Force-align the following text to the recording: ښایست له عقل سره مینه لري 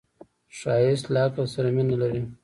ښایست 0.57 1.05
له 1.13 1.19
عقل 1.27 1.45
سره 1.55 1.69
مینه 1.75 1.95
لري 2.01 2.21